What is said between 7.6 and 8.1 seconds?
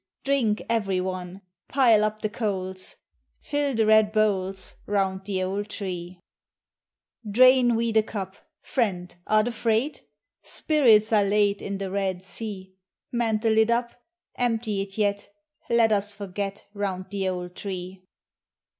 we the